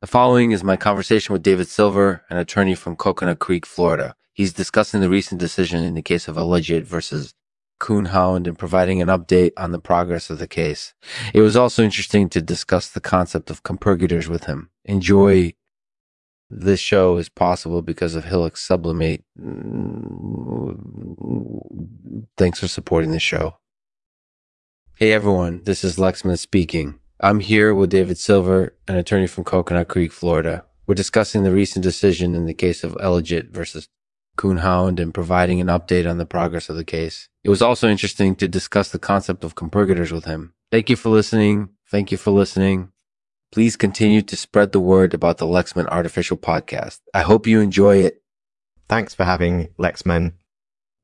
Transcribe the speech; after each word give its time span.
The 0.00 0.06
following 0.06 0.52
is 0.52 0.64
my 0.64 0.78
conversation 0.78 1.34
with 1.34 1.42
David 1.42 1.68
Silver, 1.68 2.24
an 2.30 2.38
attorney 2.38 2.74
from 2.74 2.96
Coconut 2.96 3.38
Creek, 3.38 3.66
Florida. 3.66 4.16
He's 4.32 4.54
discussing 4.54 5.02
the 5.02 5.10
recent 5.10 5.38
decision 5.38 5.84
in 5.84 5.92
the 5.92 6.00
case 6.00 6.26
of 6.26 6.36
Eligit 6.36 6.84
versus 6.84 7.34
Coonhound 7.78 8.46
and 8.46 8.58
providing 8.58 9.02
an 9.02 9.08
update 9.08 9.52
on 9.58 9.72
the 9.72 9.78
progress 9.78 10.30
of 10.30 10.38
the 10.38 10.48
case. 10.48 10.94
It 11.34 11.42
was 11.42 11.54
also 11.54 11.82
interesting 11.82 12.30
to 12.30 12.40
discuss 12.40 12.88
the 12.88 13.02
concept 13.02 13.50
of 13.50 13.62
compurgators 13.62 14.26
with 14.26 14.44
him. 14.44 14.70
Enjoy 14.86 15.52
this 16.48 16.80
show 16.80 17.18
is 17.18 17.28
possible 17.28 17.82
because 17.82 18.14
of 18.14 18.24
Hillox 18.24 18.62
Sublimate. 18.66 19.22
Thanks 22.38 22.58
for 22.58 22.68
supporting 22.68 23.10
the 23.10 23.20
show. 23.20 23.58
Hey 24.94 25.12
everyone, 25.12 25.60
this 25.64 25.84
is 25.84 25.96
Lexman 25.96 26.38
speaking. 26.38 26.99
I'm 27.22 27.40
here 27.40 27.74
with 27.74 27.90
David 27.90 28.16
Silver, 28.16 28.74
an 28.88 28.96
attorney 28.96 29.26
from 29.26 29.44
Coconut 29.44 29.88
Creek, 29.88 30.10
Florida. 30.10 30.64
We're 30.86 30.94
discussing 30.94 31.42
the 31.42 31.52
recent 31.52 31.82
decision 31.82 32.34
in 32.34 32.46
the 32.46 32.54
case 32.54 32.82
of 32.82 32.94
Eligit 32.94 33.50
versus 33.50 33.88
Coonhound 34.38 34.98
and 34.98 35.12
providing 35.12 35.60
an 35.60 35.66
update 35.66 36.08
on 36.08 36.16
the 36.16 36.24
progress 36.24 36.70
of 36.70 36.76
the 36.76 36.84
case. 36.84 37.28
It 37.44 37.50
was 37.50 37.60
also 37.60 37.90
interesting 37.90 38.34
to 38.36 38.48
discuss 38.48 38.88
the 38.88 38.98
concept 38.98 39.44
of 39.44 39.54
compurgators 39.54 40.10
with 40.10 40.24
him. 40.24 40.54
Thank 40.70 40.88
you 40.88 40.96
for 40.96 41.10
listening. 41.10 41.68
Thank 41.90 42.10
you 42.10 42.16
for 42.16 42.30
listening. 42.30 42.90
Please 43.52 43.76
continue 43.76 44.22
to 44.22 44.36
spread 44.36 44.72
the 44.72 44.80
word 44.80 45.12
about 45.12 45.36
the 45.36 45.46
Lexman 45.46 45.88
Artificial 45.88 46.38
Podcast. 46.38 47.00
I 47.12 47.20
hope 47.20 47.46
you 47.46 47.60
enjoy 47.60 47.98
it. 47.98 48.22
Thanks 48.88 49.12
for 49.12 49.24
having 49.24 49.68
Lexman. 49.78 50.32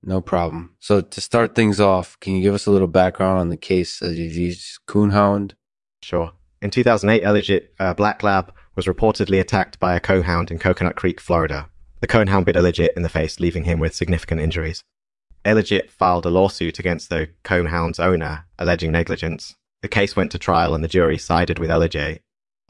No 0.03 0.23
problem. 0.23 0.77
So 0.79 1.03
to 1.03 1.21
start 1.21 1.55
things 1.55 1.79
off, 1.79 2.19
can 2.21 2.35
you 2.35 2.43
give 2.43 2.55
us 2.55 2.65
a 2.65 2.71
little 2.71 2.89
background 2.89 3.39
on 3.39 3.51
the 3.51 3.57
case 3.59 4.01
of 4.01 4.13
Coonhound? 4.15 5.53
Sure. 6.07 6.31
In 6.63 6.71
2008, 6.71 7.25
Eligit 7.25 7.67
uh, 7.81 7.93
Black 7.93 8.23
Lab 8.23 8.55
was 8.77 8.87
reportedly 8.87 9.41
attacked 9.41 9.81
by 9.81 9.97
a 9.97 10.01
coonhound 10.01 10.53
in 10.53 10.59
Coconut 10.61 10.95
Creek, 10.95 11.21
Florida. 11.21 11.69
The 11.99 12.07
coonhound 12.07 12.45
bit 12.45 12.55
Eligit 12.55 12.91
in 12.97 13.03
the 13.03 13.09
face, 13.09 13.41
leaving 13.41 13.65
him 13.65 13.81
with 13.81 13.93
significant 13.93 14.41
injuries. 14.41 14.85
Eligit 15.45 15.91
filed 15.91 16.25
a 16.25 16.31
lawsuit 16.31 16.79
against 16.79 17.11
the 17.11 17.31
coonhound's 17.43 17.99
owner, 17.99 18.47
alleging 18.57 18.93
negligence. 18.93 19.57
The 19.83 19.89
case 19.89 20.15
went 20.15 20.31
to 20.31 20.39
trial 20.39 20.77
and 20.77 20.85
the 20.85 20.89
jury 20.97 21.19
sided 21.19 21.59
with 21.59 21.71
Eligit. 21.71 22.21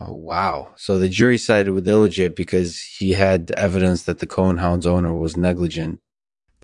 Oh, 0.00 0.14
wow. 0.14 0.72
So 0.77 0.98
the 0.98 1.10
jury 1.10 1.36
sided 1.36 1.75
with 1.75 1.86
Eligit 1.86 2.34
because 2.34 2.80
he 2.80 3.12
had 3.12 3.50
evidence 3.50 4.05
that 4.05 4.20
the 4.20 4.27
coonhound's 4.27 4.86
owner 4.86 5.12
was 5.14 5.36
negligent. 5.36 6.00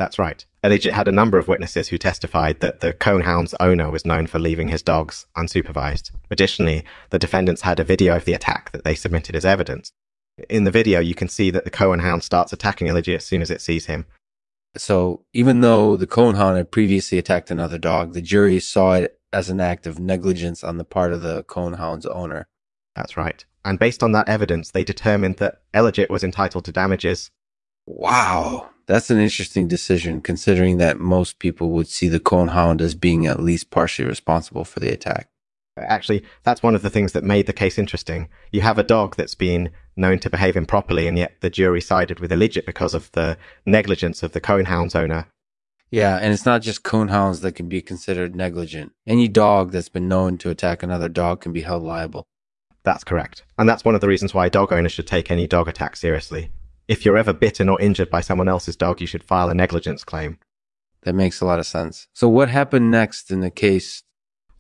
That's 0.02 0.18
right. 0.18 0.44
Eligit 0.64 0.90
had 0.90 1.06
a 1.06 1.12
number 1.12 1.38
of 1.38 1.46
witnesses 1.46 1.86
who 1.86 1.96
testified 1.96 2.58
that 2.58 2.80
the 2.80 2.92
Coonhound's 2.92 3.54
owner 3.60 3.88
was 3.88 4.04
known 4.04 4.26
for 4.26 4.40
leaving 4.40 4.66
his 4.66 4.82
dogs 4.82 5.26
unsupervised. 5.36 6.10
Additionally, 6.28 6.84
the 7.10 7.20
defendants 7.20 7.62
had 7.62 7.78
a 7.78 7.84
video 7.84 8.16
of 8.16 8.24
the 8.24 8.32
attack 8.32 8.72
that 8.72 8.82
they 8.82 8.96
submitted 8.96 9.36
as 9.36 9.44
evidence. 9.44 9.92
In 10.50 10.64
the 10.64 10.72
video, 10.72 10.98
you 10.98 11.14
can 11.14 11.28
see 11.28 11.52
that 11.52 11.62
the 11.62 11.70
Coonhound 11.70 12.24
starts 12.24 12.52
attacking 12.52 12.88
Eligit 12.88 13.14
as 13.14 13.24
soon 13.24 13.42
as 13.42 13.50
it 13.50 13.60
sees 13.60 13.86
him. 13.86 14.06
So 14.76 15.24
even 15.32 15.60
though 15.60 15.96
the 15.96 16.08
Coonhound 16.08 16.56
had 16.56 16.72
previously 16.72 17.16
attacked 17.16 17.52
another 17.52 17.78
dog, 17.78 18.12
the 18.12 18.20
jury 18.20 18.58
saw 18.58 18.94
it 18.94 19.20
as 19.32 19.50
an 19.50 19.60
act 19.60 19.86
of 19.86 20.00
negligence 20.00 20.64
on 20.64 20.78
the 20.78 20.84
part 20.84 21.12
of 21.12 21.22
the 21.22 21.44
Coonhound's 21.44 22.06
owner. 22.06 22.48
That's 22.96 23.16
right. 23.16 23.44
And 23.64 23.78
based 23.78 24.02
on 24.02 24.10
that 24.12 24.28
evidence, 24.28 24.72
they 24.72 24.82
determined 24.82 25.36
that 25.36 25.62
Eligit 25.72 26.10
was 26.10 26.24
entitled 26.24 26.64
to 26.64 26.72
damages. 26.72 27.30
Wow. 27.86 28.70
That's 28.86 29.10
an 29.10 29.18
interesting 29.18 29.68
decision, 29.68 30.20
considering 30.20 30.78
that 30.78 30.98
most 30.98 31.38
people 31.38 31.70
would 31.70 31.88
see 31.88 32.08
the 32.08 32.20
Coonhound 32.20 32.80
as 32.80 32.94
being 32.94 33.26
at 33.26 33.40
least 33.40 33.70
partially 33.70 34.08
responsible 34.08 34.64
for 34.64 34.80
the 34.80 34.92
attack. 34.92 35.28
Actually, 35.78 36.24
that's 36.42 36.62
one 36.62 36.74
of 36.74 36.82
the 36.82 36.90
things 36.90 37.12
that 37.12 37.24
made 37.24 37.46
the 37.46 37.52
case 37.52 37.78
interesting. 37.78 38.28
You 38.50 38.60
have 38.60 38.78
a 38.78 38.82
dog 38.82 39.16
that's 39.16 39.34
been 39.34 39.70
known 39.96 40.18
to 40.18 40.30
behave 40.30 40.56
improperly, 40.56 41.06
and 41.06 41.16
yet 41.16 41.36
the 41.40 41.48
jury 41.48 41.80
sided 41.80 42.20
with 42.20 42.30
Eligit 42.30 42.66
because 42.66 42.92
of 42.92 43.10
the 43.12 43.38
negligence 43.64 44.22
of 44.22 44.32
the 44.32 44.40
Coonhound's 44.40 44.94
owner. 44.94 45.28
Yeah, 45.90 46.18
and 46.20 46.32
it's 46.32 46.46
not 46.46 46.62
just 46.62 46.82
coonhounds 46.82 47.42
that 47.42 47.52
can 47.52 47.68
be 47.68 47.82
considered 47.82 48.34
negligent. 48.34 48.92
Any 49.06 49.28
dog 49.28 49.72
that's 49.72 49.90
been 49.90 50.08
known 50.08 50.38
to 50.38 50.50
attack 50.50 50.82
another 50.82 51.08
dog 51.08 51.42
can 51.42 51.52
be 51.52 51.62
held 51.62 51.82
liable. 51.82 52.24
That's 52.82 53.04
correct. 53.04 53.44
And 53.58 53.68
that's 53.68 53.84
one 53.84 53.94
of 53.94 54.00
the 54.00 54.08
reasons 54.08 54.34
why 54.34 54.48
dog 54.48 54.72
owners 54.72 54.92
should 54.92 55.06
take 55.06 55.30
any 55.30 55.46
dog 55.46 55.68
attack 55.68 55.96
seriously 55.96 56.50
if 56.88 57.04
you're 57.04 57.16
ever 57.16 57.32
bitten 57.32 57.68
or 57.68 57.80
injured 57.80 58.10
by 58.10 58.20
someone 58.20 58.48
else's 58.48 58.76
dog, 58.76 59.00
you 59.00 59.06
should 59.06 59.24
file 59.24 59.48
a 59.48 59.54
negligence 59.54 60.04
claim. 60.04 60.38
That 61.02 61.14
makes 61.14 61.40
a 61.40 61.46
lot 61.46 61.58
of 61.58 61.66
sense. 61.66 62.08
So, 62.12 62.28
what 62.28 62.48
happened 62.48 62.90
next 62.90 63.30
in 63.30 63.40
the 63.40 63.50
case? 63.50 64.02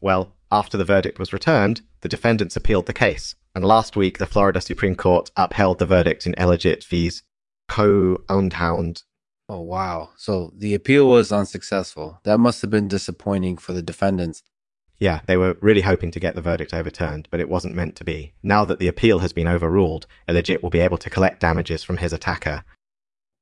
Well, 0.00 0.34
after 0.50 0.76
the 0.76 0.84
verdict 0.84 1.18
was 1.18 1.32
returned, 1.32 1.82
the 2.00 2.08
defendants 2.08 2.56
appealed 2.56 2.86
the 2.86 2.92
case. 2.92 3.34
And 3.54 3.64
last 3.64 3.96
week, 3.96 4.18
the 4.18 4.26
Florida 4.26 4.60
Supreme 4.60 4.94
Court 4.94 5.30
upheld 5.36 5.78
the 5.78 5.86
verdict 5.86 6.26
in 6.26 6.34
Eligit 6.34 6.84
v's 6.84 7.22
Coonhound. 7.68 9.04
Oh, 9.48 9.60
wow. 9.60 10.10
So 10.16 10.52
the 10.56 10.74
appeal 10.74 11.08
was 11.08 11.32
unsuccessful. 11.32 12.20
That 12.24 12.38
must 12.38 12.62
have 12.62 12.70
been 12.70 12.88
disappointing 12.88 13.58
for 13.58 13.72
the 13.72 13.82
defendants. 13.82 14.42
Yeah, 15.02 15.18
they 15.26 15.36
were 15.36 15.56
really 15.60 15.80
hoping 15.80 16.12
to 16.12 16.20
get 16.20 16.36
the 16.36 16.40
verdict 16.40 16.72
overturned, 16.72 17.26
but 17.32 17.40
it 17.40 17.48
wasn't 17.48 17.74
meant 17.74 17.96
to 17.96 18.04
be. 18.04 18.34
Now 18.40 18.64
that 18.64 18.78
the 18.78 18.86
appeal 18.86 19.18
has 19.18 19.32
been 19.32 19.48
overruled, 19.48 20.06
Eligit 20.28 20.62
will 20.62 20.70
be 20.70 20.78
able 20.78 20.98
to 20.98 21.10
collect 21.10 21.40
damages 21.40 21.82
from 21.82 21.96
his 21.96 22.12
attacker. 22.12 22.62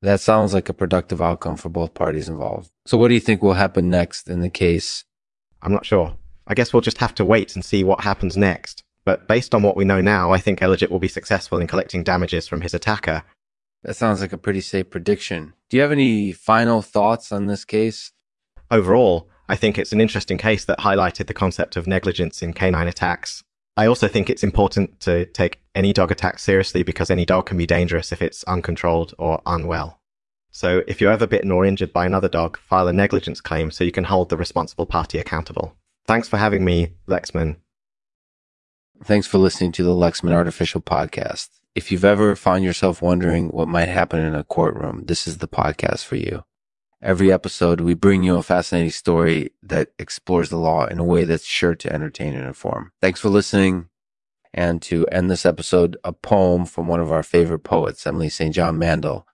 That 0.00 0.22
sounds 0.22 0.54
like 0.54 0.70
a 0.70 0.72
productive 0.72 1.20
outcome 1.20 1.56
for 1.56 1.68
both 1.68 1.92
parties 1.92 2.30
involved. 2.30 2.70
So, 2.86 2.96
what 2.96 3.08
do 3.08 3.14
you 3.14 3.20
think 3.20 3.42
will 3.42 3.52
happen 3.52 3.90
next 3.90 4.26
in 4.26 4.40
the 4.40 4.48
case? 4.48 5.04
I'm 5.60 5.70
not 5.70 5.84
sure. 5.84 6.16
I 6.46 6.54
guess 6.54 6.72
we'll 6.72 6.80
just 6.80 6.96
have 6.96 7.14
to 7.16 7.26
wait 7.26 7.54
and 7.54 7.62
see 7.62 7.84
what 7.84 8.04
happens 8.04 8.38
next. 8.38 8.82
But 9.04 9.28
based 9.28 9.54
on 9.54 9.62
what 9.62 9.76
we 9.76 9.84
know 9.84 10.00
now, 10.00 10.32
I 10.32 10.38
think 10.38 10.60
Eligit 10.60 10.90
will 10.90 10.98
be 10.98 11.08
successful 11.08 11.58
in 11.58 11.66
collecting 11.66 12.02
damages 12.02 12.48
from 12.48 12.62
his 12.62 12.72
attacker. 12.72 13.22
That 13.82 13.96
sounds 13.96 14.22
like 14.22 14.32
a 14.32 14.38
pretty 14.38 14.62
safe 14.62 14.88
prediction. 14.88 15.52
Do 15.68 15.76
you 15.76 15.82
have 15.82 15.92
any 15.92 16.32
final 16.32 16.80
thoughts 16.80 17.30
on 17.30 17.44
this 17.44 17.66
case? 17.66 18.12
Overall, 18.70 19.29
I 19.50 19.56
think 19.56 19.78
it's 19.78 19.90
an 19.90 20.00
interesting 20.00 20.38
case 20.38 20.64
that 20.66 20.78
highlighted 20.78 21.26
the 21.26 21.34
concept 21.34 21.76
of 21.76 21.88
negligence 21.88 22.40
in 22.40 22.52
canine 22.52 22.86
attacks. 22.86 23.42
I 23.76 23.86
also 23.86 24.06
think 24.06 24.30
it's 24.30 24.44
important 24.44 25.00
to 25.00 25.26
take 25.26 25.60
any 25.74 25.92
dog 25.92 26.12
attack 26.12 26.38
seriously 26.38 26.84
because 26.84 27.10
any 27.10 27.24
dog 27.24 27.46
can 27.46 27.58
be 27.58 27.66
dangerous 27.66 28.12
if 28.12 28.22
it's 28.22 28.44
uncontrolled 28.44 29.12
or 29.18 29.42
unwell. 29.46 29.98
So 30.52 30.84
if 30.86 31.00
you're 31.00 31.10
ever 31.10 31.26
bitten 31.26 31.50
or 31.50 31.64
injured 31.64 31.92
by 31.92 32.06
another 32.06 32.28
dog, 32.28 32.58
file 32.60 32.86
a 32.86 32.92
negligence 32.92 33.40
claim 33.40 33.72
so 33.72 33.82
you 33.82 33.90
can 33.90 34.04
hold 34.04 34.28
the 34.28 34.36
responsible 34.36 34.86
party 34.86 35.18
accountable. 35.18 35.76
Thanks 36.06 36.28
for 36.28 36.36
having 36.36 36.64
me, 36.64 36.92
Lexman. 37.08 37.56
Thanks 39.02 39.26
for 39.26 39.38
listening 39.38 39.72
to 39.72 39.82
the 39.82 39.90
Lexman 39.90 40.32
Artificial 40.32 40.80
Podcast. 40.80 41.48
If 41.74 41.90
you've 41.90 42.04
ever 42.04 42.36
found 42.36 42.62
yourself 42.62 43.02
wondering 43.02 43.48
what 43.48 43.66
might 43.66 43.88
happen 43.88 44.20
in 44.20 44.36
a 44.36 44.44
courtroom, 44.44 45.06
this 45.06 45.26
is 45.26 45.38
the 45.38 45.48
podcast 45.48 46.04
for 46.04 46.14
you. 46.14 46.44
Every 47.02 47.32
episode, 47.32 47.80
we 47.80 47.94
bring 47.94 48.22
you 48.22 48.36
a 48.36 48.42
fascinating 48.42 48.90
story 48.90 49.52
that 49.62 49.88
explores 49.98 50.50
the 50.50 50.58
law 50.58 50.84
in 50.84 50.98
a 50.98 51.04
way 51.04 51.24
that's 51.24 51.46
sure 51.46 51.74
to 51.74 51.90
entertain 51.90 52.34
and 52.34 52.46
inform. 52.46 52.92
Thanks 53.00 53.18
for 53.18 53.30
listening. 53.30 53.88
And 54.52 54.82
to 54.82 55.06
end 55.06 55.30
this 55.30 55.46
episode, 55.46 55.96
a 56.04 56.12
poem 56.12 56.66
from 56.66 56.88
one 56.88 57.00
of 57.00 57.10
our 57.10 57.22
favorite 57.22 57.60
poets, 57.60 58.06
Emily 58.06 58.28
St. 58.28 58.54
John 58.54 58.78
Mandel. 58.78 59.26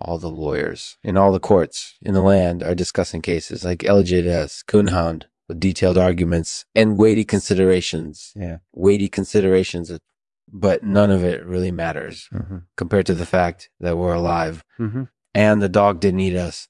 All 0.00 0.18
the 0.18 0.30
lawyers 0.30 0.96
in 1.02 1.18
all 1.18 1.32
the 1.32 1.40
courts 1.40 1.96
in 2.00 2.14
the 2.14 2.22
land 2.22 2.62
are 2.62 2.74
discussing 2.74 3.20
cases 3.20 3.62
like 3.62 3.80
LJS, 3.80 4.64
Coonhound, 4.64 5.24
with 5.48 5.60
detailed 5.60 5.98
arguments 5.98 6.64
and 6.74 6.96
weighty 6.96 7.24
considerations. 7.24 8.32
Yeah. 8.34 8.58
Weighty 8.72 9.08
considerations, 9.08 9.92
but 10.50 10.82
none 10.82 11.10
of 11.10 11.22
it 11.24 11.44
really 11.44 11.70
matters 11.70 12.28
mm-hmm. 12.32 12.58
compared 12.76 13.06
to 13.06 13.14
the 13.14 13.26
fact 13.26 13.68
that 13.80 13.98
we're 13.98 14.14
alive. 14.14 14.64
Mm-hmm 14.78 15.04
and 15.36 15.60
the 15.60 15.68
dog 15.68 16.00
didn't 16.00 16.20
eat 16.20 16.34
us. 16.34 16.66